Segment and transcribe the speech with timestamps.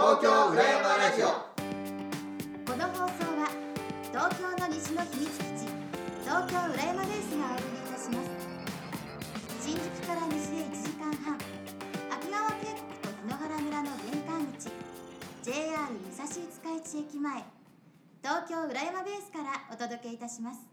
[0.00, 1.26] 東京浦山ラジオ。
[1.28, 3.52] この放送は
[4.08, 5.68] 東京の西の秘密基地
[6.24, 8.32] 東京浦山ベースがお送りいたします。
[9.60, 11.36] 新宿から西へ1時間半
[12.16, 14.72] 秋川渓谷と檜原村の玄関口
[15.42, 16.32] JR 武蔵五
[16.80, 17.44] 日市駅前
[18.22, 20.69] 東京浦山ベースからお届けいたします。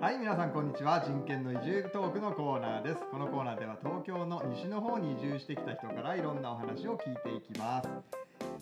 [0.00, 1.00] はい皆さんこんにちは。
[1.04, 3.00] 人権の移住トークのコーナーです。
[3.10, 7.88] このコーナーでは東京の西の方に移住してきた人からいろんなお話を聞いていきます、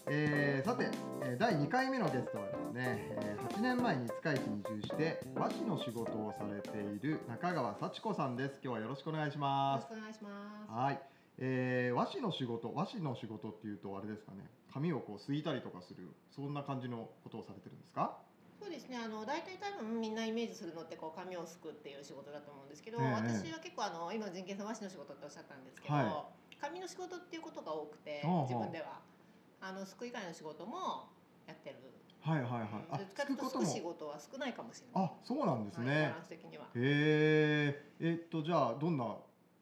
[0.07, 0.89] えーさて
[1.23, 8.61] えー第2回目のゲストはですね、えー8年前に塚市に移住して和紙の仕事をされている中川幸子さんです。
[8.63, 9.87] 今日はよろしくお願いしよます。
[9.91, 10.31] ろしくお願いしま
[10.67, 10.73] す。
[10.73, 11.01] はい、
[11.39, 14.39] えー和紙の仕事和紙の仕事っていうとあれですかね。
[14.73, 18.19] 紙をこうすいたりとかするそんな感じのことをされてるんですか？
[18.59, 18.97] そうですね。
[18.97, 23.13] あの大体多分みんなイメージするのってこう紙をすくっていう仕事だと思うんですけど、ええ。
[23.13, 26.29] 私は結構あの今人権さん和紙の仕事っておっしゃったんですけど、は
[26.61, 29.01] 紙の仕事っていうことが多くて自分では。
[29.61, 31.09] あのすく以外の仕事も
[31.47, 31.77] やってる。
[32.21, 33.03] はいはいはい。
[33.03, 35.09] っちかというとすく仕事は少ないかもしれない。
[35.09, 36.65] あそうなんですね、はいバランス的には。
[36.65, 37.91] へえ。
[38.01, 39.17] えっとじゃあどんな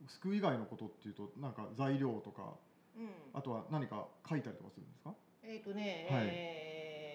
[0.08, 2.55] すく以外のことっていうとなんか材料とか
[2.97, 3.08] うん。
[3.33, 5.14] あとは何か書いたりとかするんですか？
[5.45, 6.24] えっ、とね、はい。
[6.27, 7.11] えー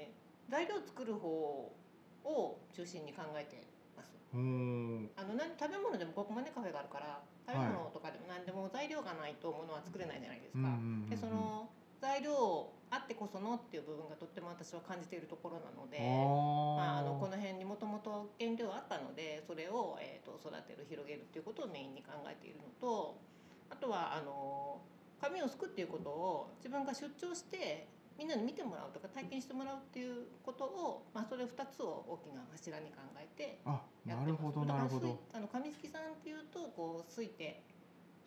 [0.49, 1.27] 材料を作る方
[2.23, 3.63] を中心に考えて
[3.95, 4.13] ます。
[4.33, 10.67] うーんあの何食べ物でもここマネカフェがあるから食べ物とかでも何でも材料がないとものは作れないじゃないですか。
[11.09, 15.99] でその材料あってこそのっていう部分がとっても私は感じているところなので。
[15.99, 23.17] まあ、あのこの辺にもともと原料あったのでそれを、えー、と育てる広げるっていうことをメインに考えているのと
[23.69, 24.81] あとはあの
[25.19, 27.87] 紙をすくっていうことを自分が出張して
[28.17, 35.19] みんなに見てもらうとか体験してもらうっていうことを、まあ、それ2つを大きな柱に考えてあなるほどなるほど。
[35.33, 37.61] あの紙すきさんっていうとこうすいて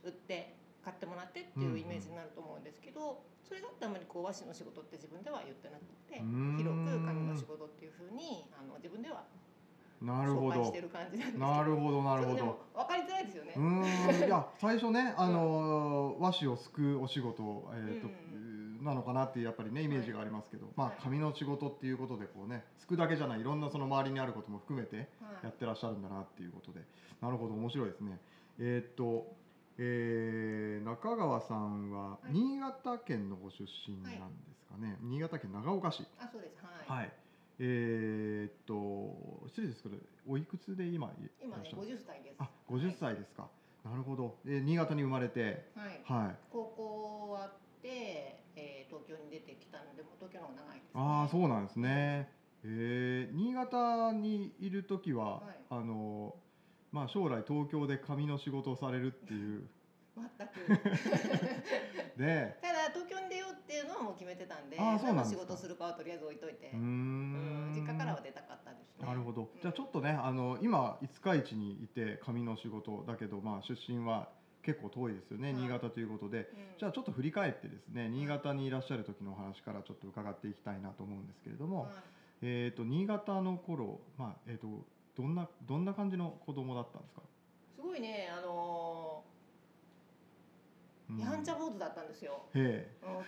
[0.04, 6.56] 売って買ってもらってっていうイメージになると思うんですけど、それだってあまりこう和紙の仕事って自分では言ってなくてうーん。
[6.56, 9.24] 広く紙の仕事っていうふうにあの自分では
[10.00, 10.56] なるほど。
[10.56, 12.64] 紹介してる感じなんですけどなるほどなるほど。
[12.72, 13.52] 分かりづらいですよね。
[13.56, 13.60] う。
[13.60, 14.26] ーん。
[14.26, 18.10] いや最初ねあの和紙をすくお仕事えっ、と、う
[18.80, 20.94] なのかなっていうやっぱりねイメージがありますけど、まはい。
[20.98, 25.44] あ紙の仕事っていうことでこうねすくだけじゃないいろんなその周りにあることも含めてはい。
[25.44, 26.80] やってらっしゃるんだなっていうことで。
[27.20, 28.18] なるほど面白いですね。
[28.58, 29.26] えーっと、
[29.78, 32.32] えー中川さんははい。
[32.32, 36.06] 新潟県のご出身なんですかね、新潟県長岡市。
[36.18, 36.56] あそうです。
[36.86, 36.98] はい。
[36.98, 37.12] はい、
[37.58, 39.82] えーっと失礼です。
[39.82, 41.10] けどおいくつで今い
[41.42, 42.36] 今ねらっしゃる？50歳です。
[42.38, 43.48] あ50歳ですか、
[43.84, 45.70] なるほど、えー新潟に生まれて。
[45.76, 46.00] はい。
[46.04, 46.36] はい。
[46.50, 47.58] 高校終わって、
[47.88, 50.90] えー、東京に出てきたのでもう東京の方が長いです、ね。
[50.94, 52.28] ああそうなんですね。
[52.64, 56.34] えー、新潟にいる時は、はいあの
[56.92, 59.62] まあ将来東京で紙の仕事をされるっていう
[60.16, 60.68] 全く。
[62.18, 66.70] で、ただ東京に出ようっていうのはもう決めてたんで、あーそうなん仕事するかはとりあえず置いといて。
[66.74, 69.06] うんん実家からは出たかったですね。
[69.06, 69.48] なるほど。
[69.62, 70.00] じゃあちょっと。
[70.00, 74.28] とねあの今五日市にいて紙の仕事だけどまあ出身は
[74.62, 76.38] 結構遠いですよね、はい新潟ということで。
[76.38, 81.92] うんじゃあちょっと振り返ってですね新潟にいらっしゃる時のお話からちょっと伺っていきたいなと思うんですけれども、はい
[82.40, 87.20] えっ、と新潟の頃まあえっ、とどんなどんな感じの子供だったんですか？
[87.76, 89.22] すごいねあの
[91.10, 92.44] うんー、やんちゃ坊主だったんですよ。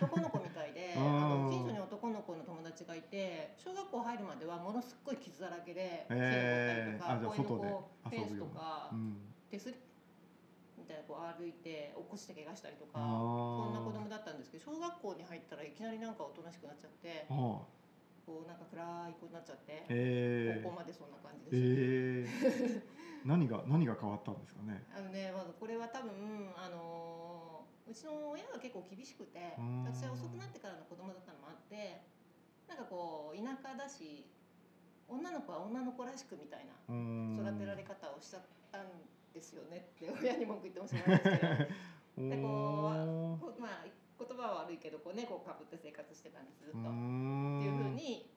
[0.00, 8.94] 男の子みたいで うんあの近所に男の子の友達がいて小学校入るまではものすっごい傷だらけで木へー登ったりとかあじゃあ公園のこう外でフェンスとかえ。
[8.94, 9.16] うん。
[9.50, 9.91] 手すりみ
[10.92, 17.64] たいなこう歩いて起こして怪我したりとかあーそんな子供だったんですけど小学校に入ったらいきなりなんかおとなしくなっちゃっては
[18.28, 19.82] こうなんか暗い子になっちゃって
[20.62, 20.76] 高校え。
[20.76, 21.56] までそんな感じで
[22.28, 22.60] した。
[22.60, 22.82] へえ。
[23.26, 24.82] 何が何が変わったんですかね？
[24.94, 26.10] あのね、まずこれは多分
[26.58, 32.00] あのーうちの親が結構厳しくてうん私は遅くなってからの子供だったのもあって
[32.68, 34.24] なんかこう田舎だし
[35.08, 38.86] 女の子は女の子らしくみたいな育てられ方をしちゃったん
[39.32, 39.88] ですよね。
[39.96, 41.72] って親に文句言ってもしょうがないですけど。
[42.14, 46.78] おでこうまあ言葉は悪いけどこう猫をかぶって生活してたんですずっと。
[46.78, 48.30] ってんいうふうに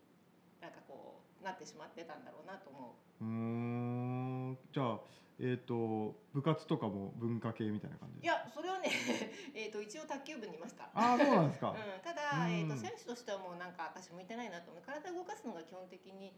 [0.62, 3.24] なんかこうなってしまってたんだろうなと思う。
[3.24, 4.58] うーん。
[4.72, 5.00] じゃあ
[5.38, 8.90] えっ、と部活とかも文化系みたいな感じいやそれはね
[9.54, 10.86] えーと一応卓球部にいました。
[10.94, 12.52] ああそうなんですか、 うん、ただ、うん。
[12.54, 14.84] えー、と選手としてはもうなんか私向いてないなと思う。
[14.84, 16.34] 体を動かすのが基本的に、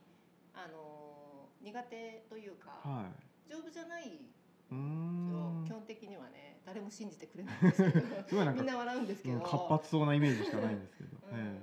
[0.55, 1.17] あのー
[1.61, 3.09] 苦手というか、は
[3.47, 3.49] い。
[3.49, 4.21] 丈夫じゃない
[4.71, 5.65] うん。
[5.65, 11.37] 基本的にはね誰も信じてくれないんですけどすごいなんかみんな笑うんですけど、うん活発そうなイメージしかないんですけど、うん。
[11.37, 11.59] え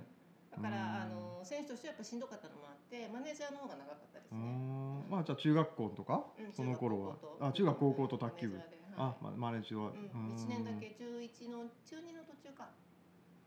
[0.51, 1.09] だから、あうん。
[1.09, 4.37] のー選手としてはやっぱしんどかったのもあってマネージャーの方が長かったですね。
[4.37, 5.11] ん。
[5.11, 7.15] まあじゃあ中学校とか、うんその頃は。
[7.15, 8.55] 中学高校とあ中学高校と卓球部。
[8.55, 8.99] マネージャーではい。
[8.99, 12.69] あ、ま、マネージは、うん、1年だけ中1の中2の途中か。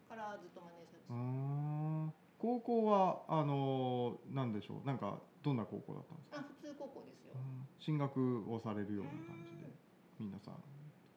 [0.08, 6.38] からはずっとマネージャーですうーん高校はあのーなんでしょうなんかどんな高校だったんですか？
[6.40, 7.34] あ普通高校ですよ。
[7.36, 7.68] うん。
[7.80, 9.72] 進学をされるような感じで
[10.20, 10.56] 皆さん。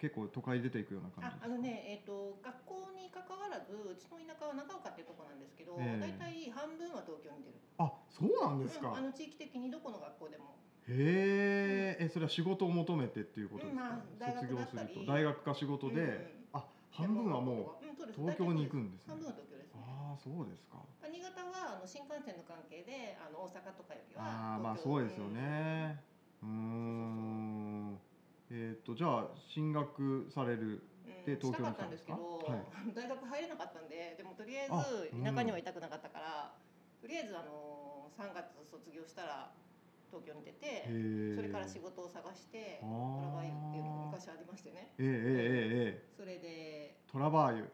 [0.00, 1.44] 結構都会出ていくような感じですか？
[1.44, 6.00] ああのね、えー、と学校に関わらずうちの田舎は長岡っていうところなんですけど、ええ。
[6.00, 7.60] 大体半分は東京に出る。
[7.76, 8.88] あそうなんですか？
[8.88, 10.56] うんあの地域的にどこの学校でも。
[10.88, 17.84] へええそれは仕事を求めてっていうことですか、うんまあ卒業すると大学か仕事で、うんあ半分はもう
[18.16, 19.12] 東京に行くんですね。
[19.12, 19.49] 半分は東
[20.10, 20.82] ああそうですか。
[21.06, 26.02] 新潟はあの新幹線の関係であの大阪とかよりはああまあそうですよね。
[26.42, 27.98] うーん。
[28.50, 32.66] えっ、とじゃあ進学されるうんで東京にしたかったんですけど、はい。
[32.90, 36.58] 大学入れなかったんででもとりあえあずうん田舎にはいたくなかったから、
[36.98, 39.54] とりあえずあの3月卒業したら
[40.10, 40.90] 東京に出て
[41.38, 44.90] それから仕事を探してトラバユっていうのが昔ありましてね。
[44.98, 47.62] ええええええそれで、トラバーユ。
[47.62, 47.70] うん、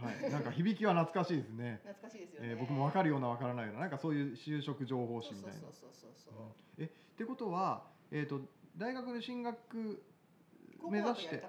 [0.00, 0.30] はい。
[0.30, 1.80] なんか響きは懐かしいですね。
[1.84, 5.60] 懐かしいですよね、えー僕も分かるような分からないようななんかそういう就職情報誌みたいな。
[5.60, 6.44] そうそうそうそうそう。
[6.78, 8.40] えってことは、えー、と
[8.76, 10.02] 大学で進学
[10.90, 11.42] 目指して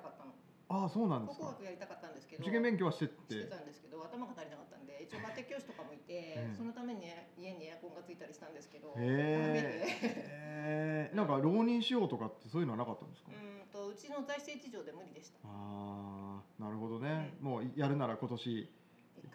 [0.70, 1.46] ああそうなんですか。
[1.46, 4.69] 考古学やりたかったんですけど受験勉強はしてっしててたんですけど頭が足りなかった
[5.10, 7.02] 一応家庭教師とかもいて、ええそのために
[7.36, 11.18] 家にエアコンがついたりしたんですけど、へええー。
[11.18, 15.40] なんか浪人しようとかってそういうのはなかったんですか、うんとうちの財政事情で無理でした。
[15.50, 18.70] ああなるほどね、うもうやるなら今年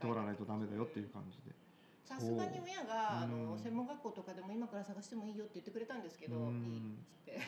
[0.01, 1.51] 通らないとダメだよっていう感じで。
[2.05, 3.47] さすがに親があうん。
[3.51, 6.63] の専門学校とかでも今から探してもいいよって言ってくれたんですけど、うん。
[6.63, 7.41] いいっつって、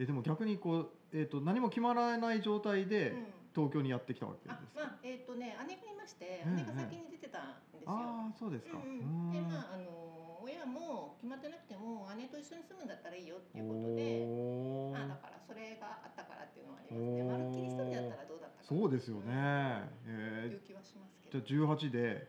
[0.00, 3.24] えでも逆にこう、えー、と何も決まらない状態でうん
[3.56, 9.40] 東京にやってきたわけですまあえっ、とね姉がいましてええ姉が先に出てたんですよ、ああそうですか、うんうん、うーん。
[9.40, 17.24] でまああの親も決まってなくても姉と一緒に住むんだったらいいよっていうことでまあだからそれがあったからっていうのはありますね。
[17.24, 19.32] まるっきり一人だったらどうだったかなそうですよね、
[20.04, 21.64] うんえいう気はしますー、じけど。
[21.64, 22.28] ゃあ18で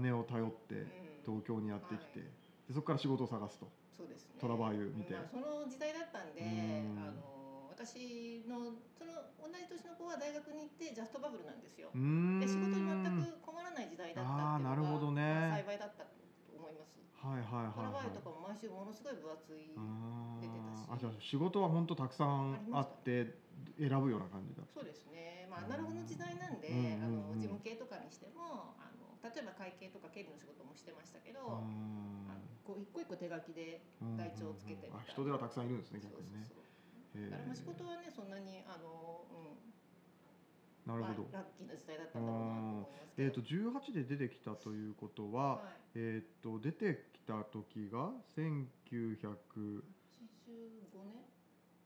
[0.00, 0.88] 姉を頼ってうん。
[1.22, 2.28] 東京にやってきて、はい。
[2.66, 3.68] でそこから仕事を探すと。
[3.96, 4.40] そうですね。
[4.40, 5.14] トラバーユ見て。
[5.14, 6.98] まあ、その時代だったんでうん。
[6.98, 7.41] あの
[7.72, 11.88] 私のその同じ年の子は大学に行ってジャストバブルなんですよ。
[11.92, 15.22] で仕事に全く困らない時代だったっていうのがあーなるほどね。
[15.50, 16.12] まあ幸いだったと
[16.52, 17.00] 思います。
[17.22, 20.84] はいはいはいトラバはいーユとかも毎週ものすごい分厚いあ出てたし。
[20.86, 23.34] ーあじゃあ仕事は本当たくさんあって
[23.78, 24.62] 選ぶような感じだ。
[24.74, 25.48] そうですね。
[25.50, 27.02] まあアナログの時代なんで、うんうんうん。
[27.02, 34.98] あの事務系とかにしてもあの例えば会計とか経理の仕事もしてましたけど、ああのこう一個一個手書きでー台帳をつけてみたいな。
[34.98, 36.58] あ人手はたくさんいるんですねそうそう逆にねそう。
[36.58, 36.71] へー
[37.14, 43.20] だからまあ仕事はねそんなにあの、うん、なるほど、まあラッキーな時代だったんだろうなと思います。
[43.20, 49.84] えっ、と18で出てきたということは、はい、えっ、と出てきた時が1985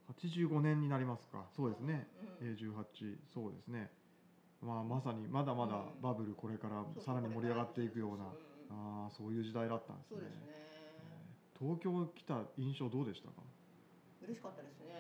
[0.07, 0.63] 85年？
[0.63, 1.45] 年になりますか。
[1.57, 2.07] そうですね、
[2.41, 3.91] うんえー18そうですね。
[4.63, 6.01] まあまさにまだまだうん。
[6.01, 10.17] バブルこれからさらに盛り上がっていくようなそうんああそういう時代だったんですね。
[10.17, 10.67] そうですね。
[11.59, 13.43] 東京来た印象どうでしたか、
[14.23, 14.95] 嬉しかったですね。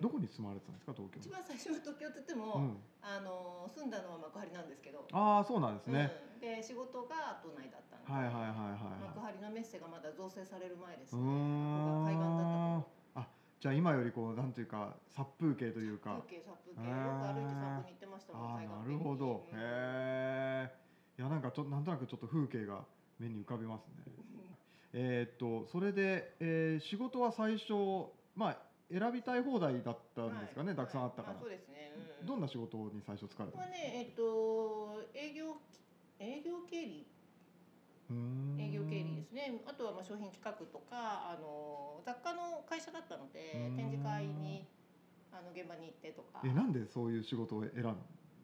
[0.00, 1.18] どこに住まれてたんですか東京？
[1.18, 5.02] 一番最初の東京って言っても、うん、あの住んだのは幕張なんですけど。
[5.10, 9.34] ああそうなんですね、うん、で仕事が都内だったんで、はいはいはいはい幕はい。
[9.34, 11.18] 張のメッセがまだ造成される前ですね。
[11.18, 12.86] ここが海岸だっ
[13.18, 13.26] たあ
[13.58, 16.22] じゃあ今よりこうなんていうか殺風景というか。
[16.22, 16.86] 風景殺風景。
[16.86, 18.98] よく歩いて散歩に行ってましたもん海岸辺に。
[18.98, 19.58] るほど、うん。
[19.58, 20.70] へえ
[21.18, 22.86] いやなんかちょなんとなくちょっと風景が
[23.18, 24.06] 目に浮かびますね
[24.92, 27.72] えーっとそれで、えー仕事は最初
[28.34, 28.56] まあ
[28.90, 30.76] 選びたい放題だったんですかね、はい。
[30.76, 31.36] たくさんあったから、はい。
[31.36, 35.56] まそうですね、うん、どんな仕事に最初疲れたんですかねえっと営業
[36.18, 37.06] 営業経理。
[38.58, 39.60] 営業経理ですね。
[39.66, 43.76] あとはまあ商品企画とかあの雑貨の会社だったのでうん。
[43.76, 44.64] 展示会に
[45.30, 46.40] あの現場に行ってとか。
[46.42, 47.84] えなんでそういう仕事を選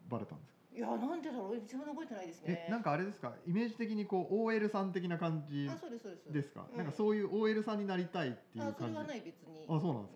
[0.07, 0.64] ばれたんですか？
[0.75, 1.55] いやなんでだろう。
[1.61, 2.65] 自分で覚えてないですね。
[2.67, 3.33] えなんかあれですか？
[3.47, 6.31] イメージ的にこう OL さん的な感じあそうですそうです。
[6.33, 6.77] ですか、うん。
[6.77, 8.75] なんかそういう OL さんになりたいっていう感じ。
[8.75, 9.65] あそれはない別に。
[9.69, 10.11] あそうなんで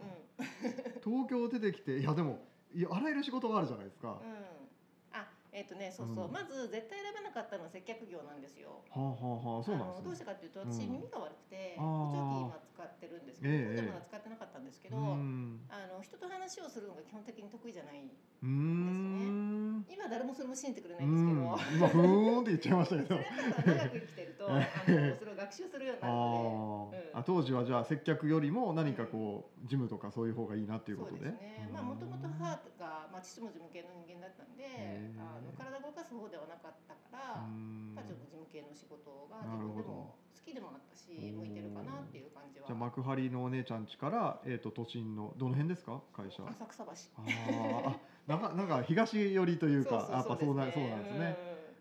[0.69, 2.39] すか、東京出てきていやでも
[2.73, 4.35] いやあらゆる仕事があるじゃないですか、はうん、うん、
[5.13, 6.31] あえっ、とねそうそう、うん。
[6.31, 8.83] まず絶対選べなかったのは接客業なんですよ。
[8.91, 10.91] あはあはあそうなんあのどうしですねたかっていうと私うん。
[10.93, 15.59] 耳が悪くて補聴器今使ってるんですけど、ええ当時まだ使ってなかったんですけど、うん。
[15.69, 18.05] あの人と話をするのが基本的に得意じゃない。
[18.05, 19.48] うーん今誰もそれ
[20.49, 21.37] も信じてくれうないんですけん。
[21.37, 21.57] ど。
[21.77, 26.97] 今ふーんって言っちゃいましたけそど長く生きてるとあのそれを学習するようになるあので。
[26.97, 27.19] ー、うん。
[27.19, 31.17] あ当時はじゃあ接客よりも何かこう、ジムとかそういう方がいいなっていうことで。
[31.17, 31.69] そうですね。
[31.71, 32.43] まあもともと母
[32.79, 34.65] がまあ父も事務系の人間だったんで
[35.19, 37.93] あの体動かす方ではなかったから、うん。
[37.95, 42.67] まあちょっと事務系の仕事が自分でも好きでもあったし、向いてるかなっていう感じは。
[42.67, 46.01] じゃあ幕張のお姉ちゃん家から、えー、と都心のどの辺ですか？
[46.13, 46.43] 会社。
[46.47, 46.91] 浅草橋。
[47.17, 51.37] あなんかなんか東寄りというかやっぱそうなそうなんですね。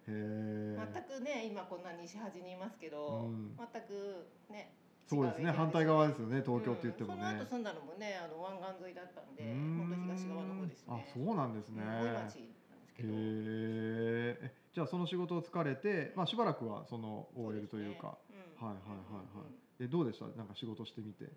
[0.09, 3.57] へ今こんな西端にいますけど、うん。
[3.57, 4.73] 全くね
[5.07, 5.50] そうですね。
[5.50, 7.19] 反対側ですよね東京って言ってもうん。
[7.19, 10.87] そのね後住んだのもねあの湾岸沿いだったんで本当東側の方ですね。
[10.88, 11.83] あそうなんですね。
[11.85, 13.09] へど。
[13.11, 18.17] ええじゃあその仕事を疲れて、まあ、しばらくはその OL というか
[18.61, 19.85] はいはいはいはい。
[19.85, 20.27] えどうでした？
[20.37, 21.25] なんか仕事してみて。
[21.25, 21.31] 向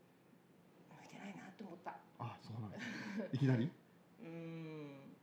[1.06, 1.96] いてないなと思った。
[2.20, 2.86] あそうなんです
[3.18, 3.70] ねいきなり？
[4.22, 5.16] うん。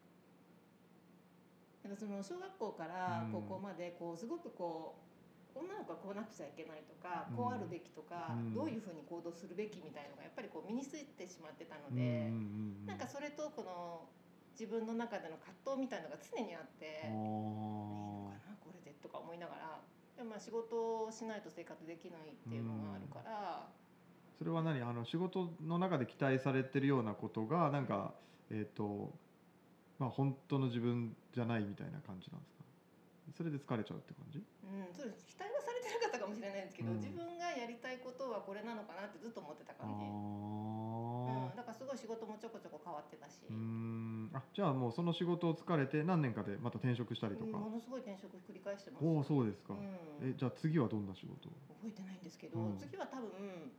[1.82, 3.32] なんかその小学校からうん。
[3.32, 4.94] 高校までこうすごくこ
[5.54, 7.36] う女の子はこうなくちゃいけないとか、うん。
[7.36, 8.54] こうあるべきとか、うん。
[8.54, 12.34] どういうふうに行動するべきみたいのがやっぱりこう身についてしまってたのうんで、うん
[12.84, 12.86] うん。
[12.86, 14.08] なんかそれとこの
[14.52, 19.80] 自分の中での葛藤みたいのが常にあって、いいのあかなこれでとか思いながら
[20.18, 24.82] でもまあ仕事をしないと生活できないっていうのがあるから、ーそれは何？
[24.82, 28.14] あの仕事の中で期待されてるようなことがなんか
[28.50, 29.14] えっ、と
[29.98, 32.64] まあ本当の自分じゃないみたいな感じなんですか？
[33.36, 34.38] それで疲れちゃうって感じ？
[34.38, 35.24] うん、そうです。
[35.26, 36.96] 期待はされてなかったかもしれないんですけど、うん。
[36.98, 40.02] 自分がやりたいことはこれなのかなってずっと思ってた感じ。
[41.58, 49.04] だからすごい仕事もちょこちょこ変わってたし、あじゃあもうその仕事を疲れて何年かでまた転職したりとか、うんものすごい転職繰り返してます。
[49.04, 49.82] おおそうですか、うん。
[50.22, 51.50] えじゃあ次はどんな仕事？
[51.82, 52.78] 覚えてないんですけど、うん。
[52.78, 53.74] 次は多分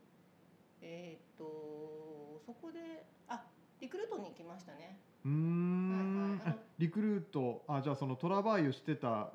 [0.81, 3.47] えーっとそこであ
[3.79, 4.99] リクルートに行きましたね。
[5.23, 6.59] うーん、はいはい。
[6.79, 7.63] リクルート。
[7.69, 9.31] あじゃあそのトラバイユしてた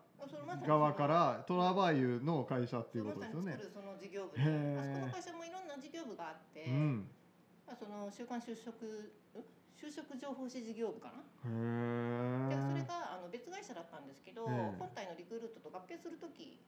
[0.66, 3.58] 側からトラバイユの会社っていうことですよね。
[3.72, 4.52] その事業部あそこ
[5.00, 7.08] の会社もいろんな事業部があって、うん。
[7.08, 7.23] ま
[7.66, 9.42] あその週刊就職ん？
[9.74, 11.20] 就職情報誌事業部かな？
[12.48, 14.78] でそれがあの別会社だったんですけど、ええ。
[14.78, 16.60] 本体のリクルートと合併する時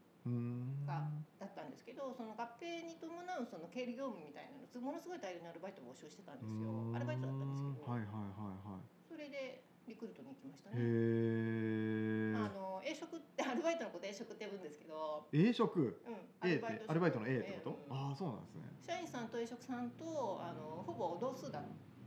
[0.85, 1.07] が
[1.38, 6.69] だったんですけどその合併に伴うその経理業務みたいなのものすごい大量にアルバイトを募集してたんですよ。
[6.93, 8.85] アルバイトだったんですけど、はいはいはいはい。
[9.07, 10.81] それでリクルートに行きましたへね。
[10.83, 12.66] えあの
[13.07, 16.03] 職ってアルバイトのこと A 職って呼ぶんですけど、A 職
[16.43, 18.11] うん、A ってアルバイトの A ってこと、うん。
[18.11, 18.67] ああそうなんですね。
[18.83, 21.63] 社員さんと A 職さんとあのほぼ同数だ。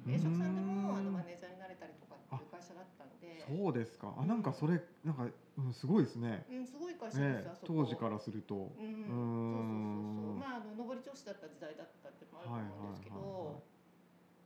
[0.08, 4.14] A 職さんでもあのマネージャーになれたりとかっていう会社だったんで、そうですか。
[4.18, 5.28] あなんかそれなんか、
[5.58, 6.46] うん、すごいですね。
[6.52, 7.84] うん、すごい会社です、ねあそこ。
[7.84, 8.56] 当時からすると。
[8.56, 10.40] うん、うーそうそうそうそう。
[10.40, 13.64] まああの上り調子だった時代だったっていうのもあると思うんですけど、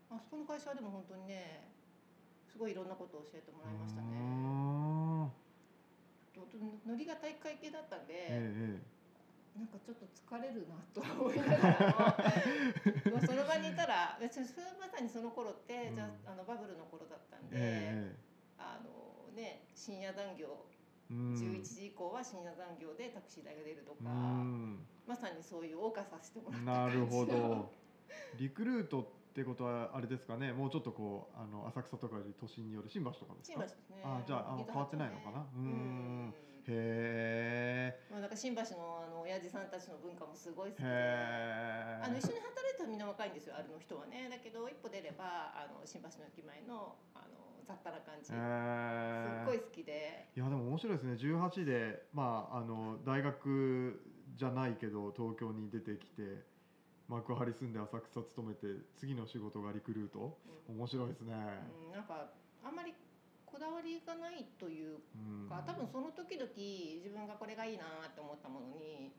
[0.09, 1.69] あそこの会社はでも本当にね
[2.49, 4.42] すごいいろんなことを教えてもらいましたね。
[6.85, 12.17] ノリが体育会系だったんで、ーええなんかちょっと疲れるなと思いながら
[13.05, 18.15] も もうその場にいたら別にそれまさにその頃って、うんじゃああのバブルの頃だったんで、ええ
[18.57, 20.65] あのね深夜残業
[21.11, 21.33] えうん。
[21.35, 24.85] 11時以降は深夜残業でタクシー代が出るとか、うん。
[25.05, 27.71] まさにそういう謳歌させてもらったなるほど。
[28.39, 30.51] リクルートってことはあれですかね？
[30.53, 33.61] もうちょっとこうあの浅草とかより都心による新橋とかですか？
[33.61, 34.01] 新橋ですね。
[34.03, 35.39] あじゃああ変わってないのかな？
[35.41, 36.29] 八うーん。
[36.31, 42.05] ねへうんまあなんか新橋のあの親父さんたちの文化もすごい好きえで。
[42.05, 44.29] あの一緒に働いてたらみんな若いんですよあるの人はね。
[44.29, 48.35] だけど一歩出ればあの新橋の駅前のあの雑多な感じ、すっ
[49.45, 50.27] ごい好きで。
[50.35, 51.13] いやでも面白いですね。
[51.15, 54.01] 18でまああの大学
[54.35, 56.43] じゃないけど東京に出てきて
[57.07, 58.67] 幕張住んで浅草勤めて
[58.97, 60.37] 次の仕事がリクルート？
[60.67, 61.33] 面白いですね、
[61.87, 62.31] うん、なんか
[62.63, 62.92] あんまりこ
[63.63, 65.47] だわりがないといううん。
[65.47, 69.15] か多分その時々自分がこれがいいなって思ったものに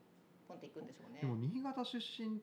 [0.47, 1.21] ポンっていくんでしょうね。
[1.21, 2.41] でも新潟出身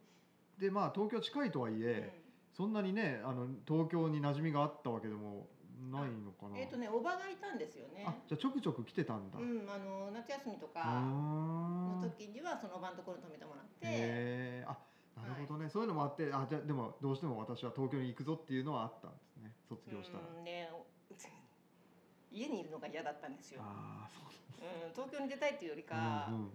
[0.57, 2.09] でまあ東京近いとはいえ、
[2.57, 5.47] そんなにねあの東京に馴染みがあったわけでも
[5.89, 8.05] ないのかな、うんえっ、とねおばがいたんですよね。
[8.05, 10.73] あじゃあちょくちょく来てたんだ、うん、あの夏休みとうー。
[10.73, 14.77] かのん時にはその場のところに泊めてもらって、へえあ
[15.17, 19.51] なるほどね、そういうのもあってあじゃあでもどうしても私は東京に行くぞっていうのはあったんですね。
[19.69, 20.85] 卒業したら、うんねお
[22.31, 23.61] 家にいるのが嫌だったんですよ。
[24.95, 26.49] 東京に出たいっていうよりか、うんうん。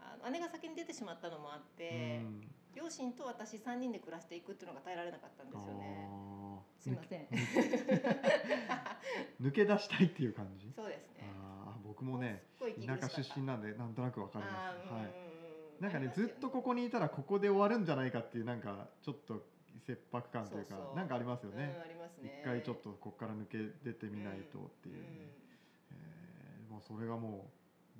[0.00, 2.40] あの姉が先に出てしまったのもあって、うん。
[2.74, 6.08] 両親と私3人で暮らしていくっていうのが耐えられなかったんですよね。
[6.78, 7.28] すいません。
[9.40, 10.72] 抜け出したいっていう感じ？
[10.74, 11.30] そうですね。
[11.40, 12.42] ああ僕もね
[12.84, 14.92] 田舎出身なんでなんとなくわかります。
[14.92, 15.24] はいうん
[15.80, 16.12] なんかね。
[16.14, 19.42] ずっとここにいたらここで終わるんじゃないかっていうなんかちょっと
[19.80, 21.74] 切迫感というかそなんかありますよね。
[21.76, 22.42] うん、あります一ね。
[22.44, 25.34] 回ちょっとここから抜け出てみないとっていうね、
[25.90, 27.50] えーもうそれがも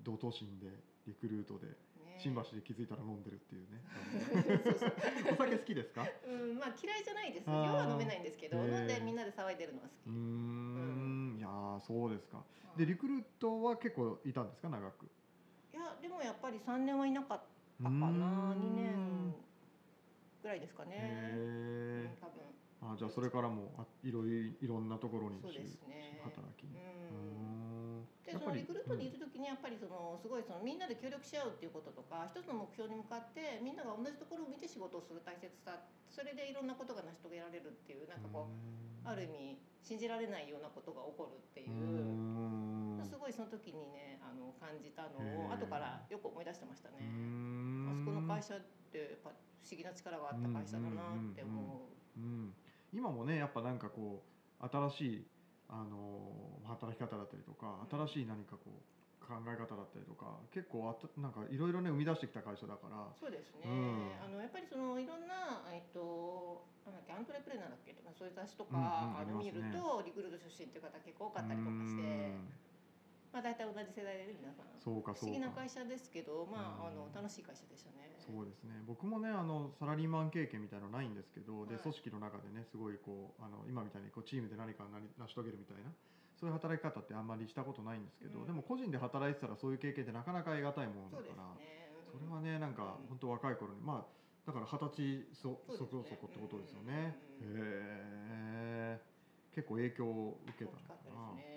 [0.01, 0.67] う同都心で
[1.07, 2.19] リクルートでうんね。
[2.19, 3.83] 新橋で気づいたら飲んでるっていうね。
[4.65, 4.93] そうそう。
[5.33, 6.07] お酒好きですか？
[6.27, 7.45] うん、まあ嫌いじゃないです。
[7.49, 7.67] あー。
[7.67, 10.09] 量は飲めないんですけど、へー飲んでみんなで騒いでるのは好き。
[10.09, 11.37] うーん。
[11.39, 12.43] いやーそうですか。
[12.75, 12.79] うん。
[12.79, 14.69] でリクルートは結構いたんですか？
[14.71, 15.07] 長く。
[15.73, 17.49] いやでもやっぱり3年はいなかったか
[17.81, 18.01] うーん。
[18.01, 19.35] な、2年
[20.45, 21.01] ぐらいですかね。
[21.01, 22.45] へうん多分。
[22.45, 22.53] え
[22.85, 26.21] あじゃあそれからもあいろいいろんなところにそうですね。
[26.21, 28.05] 働きううーん。
[28.05, 35.81] んでそのリクルートにいる時にやっぱりそのすごいそのみんなで協力し合うっていうこととか一つの目標に向かってみんなが同じところを見て仕事をする大切さ
[36.13, 43.05] それでいろんなことが成し遂げられるっていうなんかこうある意味信じられないようなことが起こるっていう。
[43.05, 47.05] すごいその時にねあの感じたのを後からよく思い出してましたね。
[47.95, 48.61] あそこの会社っ
[48.91, 51.87] てやっぱ不思議な力があった会社だなって思
[52.19, 52.23] う。
[52.93, 54.23] 今もねやっぱなんかこ
[54.61, 55.27] う新しい
[55.69, 63.09] あの働き方だったりとか新しい何かこう考え方だったりとか結構あなんかいろいろね生み出してきた会社だから。
[63.17, 72.05] そうですね、うん、あのやっぱりそのいろんな、えっと、なんだっけアントレプレナーだっけとかそういう雑誌とか、うんうん、あの見ると、リクルート出身っていう方結構多かったりとかして。
[73.35, 74.71] まあ、大体同じ世代で、ね、皆さん。
[74.79, 78.15] そうかそう不思議な会社ですけど、まあ、あの楽しい会社でしたね。
[78.23, 78.79] そうですね。
[78.87, 85.91] 僕もねあのサラリーマン経験みたいなのないんですけど、はい、で組織の中でねすごいこうあの今みたいにこうチームで何か成し遂げるみたいな
[86.39, 91.91] そういう働き方ってあんまりしたことないんですけど、うん、でも個人で働いてたらそういう経験ってなかなか得難いものだからそ,、ね。
[92.15, 97.19] うん、それはねなんか本当若い頃にまあだから二十歳そそこそこってことですよね。
[97.43, 99.15] へえ
[99.55, 101.54] 結構影響を受けたのかな。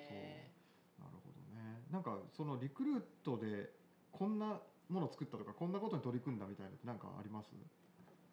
[1.91, 3.71] なんかそのリクルートで
[4.11, 7.51] こんなものを作ったとかこんなことに取り組んだみたいなって何かあります？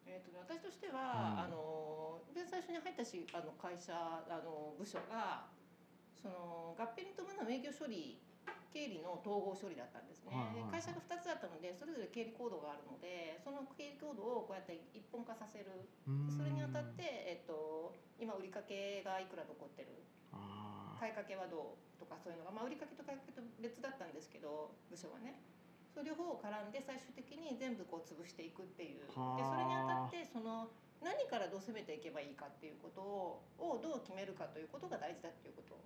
[0.07, 5.47] えーと、私としては、うん、あの最初に入ったしあの会社あの部署が
[6.15, 8.21] その合併に伴う営業処理
[8.75, 15.87] 経理の統合処理だったんですね、はいはいはい、会社が2つだったのでそれぞれ経理コードがあるのでその経理コードをこうやって一本化させる。
[16.35, 20.03] それにあたって、えっと、今売掛がいくら残ってる。
[20.99, 25.39] 買いかけはどうとかそういうのが、まあ、売掛と買いかけと別だったんですけど部署はね。
[25.95, 29.07] それ両方を絡んで最終的に全部こう潰していくっていう。
[29.07, 35.77] でそれにあたってその何からどう攻めていけばいいかっていうことををどう決めるかということが大事だっていうこと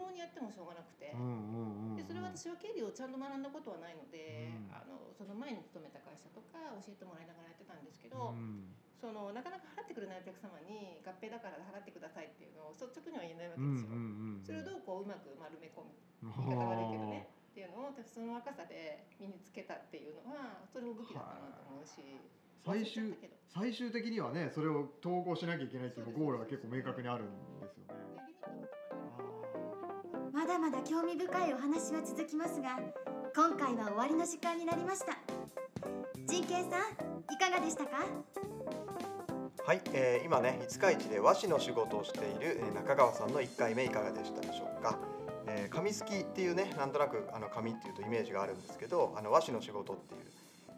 [0.00, 13.92] やみくもにやってもしょうがなくて、でそれは私は経理をちゃんと学んだことはないので、うん、あのその前に勤めた会社とか教えてもらいながらやってたんですけど、うん、そのなかなか払ってくれないお客様に合併だから払ってくださいっていうのを率直には言えないわけですよ。
[14.40, 15.92] それをどうこううまく丸め込む
[16.24, 22.00] 言い方悪いけどねっていうのをその若さで身につけたっていうのはそれも武器だったなと思うし。
[22.60, 23.16] 最終
[23.48, 27.26] 最終的にはねそれを統合しなきゃいけないっていうゴールが結構明確にあるん
[27.58, 28.00] ですよね。
[30.50, 32.80] まだまだ興味深いお話は続きますが
[33.36, 35.16] 今回は終わりの時間になりました。
[36.26, 36.64] 仁慶さん
[37.32, 37.98] いかがでしたか？
[39.64, 44.98] はい、えー、今ね五日市で和紙の仕事をしている中川さんの1回目いかがでしたでしょうか、
[45.46, 50.20] えー、紙すきっていうねなんとなくあの紙っていうとイメージがあるんですけどあの和紙の仕事っていう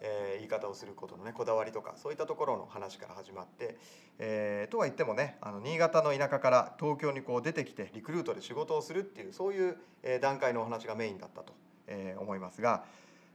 [0.05, 3.79] えー、言い方をすることのねこだわりとかそういったところの話から始まって、
[4.19, 9.77] えー、とは言ってもねあの新潟の田舎から東京にこう出てきてリクルートで仕事をするっていうそういう、
[10.21, 11.55] 段階のお話がメインだったと、
[11.87, 12.85] えー、思いますが、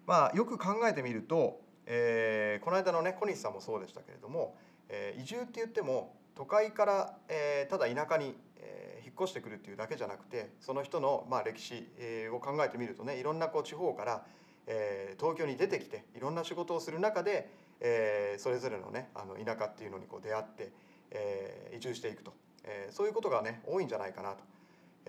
[0.06, 4.58] まあ、よく考えてみると、えー、この間のね小西さんもそうでしたけれども、
[4.90, 14.26] えー、移住って言っても都会から、えー、ただ田舎に、えー、引っ越してくるっていうだけじゃなくてその人の、まあ、歴史、えー、を考えてみるとねいろんなこう地方から
[14.68, 17.50] えー、東京に出てきていろんな仕事をする中で、
[17.80, 20.72] えー、それぞれのねあの田舎っていうのにこう出会って、
[21.12, 24.44] えー、移住していくと、えー、そういうことがね多いんじゃないかなと。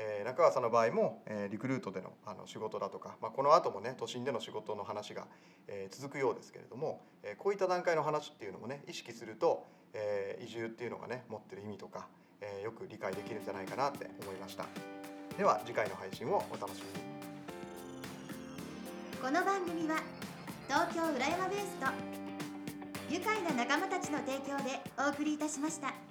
[0.00, 5.26] えー、中川さんの場合も、えー、リクルートでのあの仕事だとか、まあ、この後もね都心での仕事の話が、
[5.66, 12.06] えー、続くようですけれども、えー、こういった段階の話っていうのもね意識すると、えー、移住っていうのがね持ってる意味とか、
[12.40, 14.64] えー、よく理解できるんじゃないかなって思いました。
[15.36, 17.17] では次回の配信をお楽しみに。
[19.20, 19.96] この番組は
[20.68, 21.86] 東京浦山ベースと
[23.10, 26.07] 愉快な仲間たちの提供でお送りいたしました。